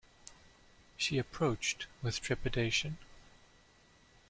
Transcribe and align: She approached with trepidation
She 0.97 1.19
approached 1.19 1.85
with 2.01 2.21
trepidation 2.21 2.97